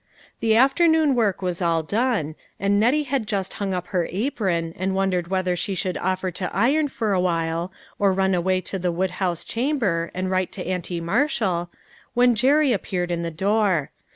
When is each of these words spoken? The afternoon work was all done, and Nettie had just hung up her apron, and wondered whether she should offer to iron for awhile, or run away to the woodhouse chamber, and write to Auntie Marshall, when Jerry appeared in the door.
The 0.39 0.55
afternoon 0.55 1.13
work 1.13 1.43
was 1.43 1.61
all 1.61 1.83
done, 1.83 2.33
and 2.59 2.79
Nettie 2.79 3.03
had 3.03 3.27
just 3.27 3.53
hung 3.61 3.71
up 3.71 3.85
her 3.89 4.09
apron, 4.11 4.73
and 4.75 4.95
wondered 4.95 5.27
whether 5.27 5.55
she 5.55 5.75
should 5.75 5.95
offer 5.95 6.31
to 6.31 6.49
iron 6.51 6.87
for 6.87 7.13
awhile, 7.13 7.71
or 7.99 8.11
run 8.11 8.33
away 8.33 8.61
to 8.61 8.79
the 8.79 8.91
woodhouse 8.91 9.43
chamber, 9.45 10.09
and 10.15 10.31
write 10.31 10.51
to 10.53 10.65
Auntie 10.67 11.01
Marshall, 11.01 11.69
when 12.15 12.33
Jerry 12.33 12.73
appeared 12.73 13.11
in 13.11 13.21
the 13.21 13.29
door. 13.29 13.91